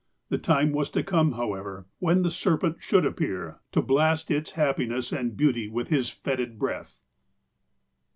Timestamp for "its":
4.31-4.53